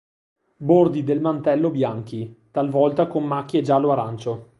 [0.57, 4.49] Bordi del mantello bianchi, talvolta con macchie giallo-arancio.